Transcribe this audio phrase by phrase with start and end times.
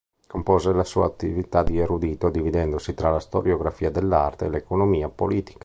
[0.25, 5.59] Compose la sua attività di erudito dividendosi tra la storiografia dell'arte e l'economia politica.